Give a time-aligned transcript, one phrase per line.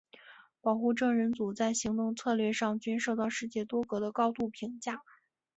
[0.61, 5.03] 保护证人组在行动策略上均受到世界多国的高度评价。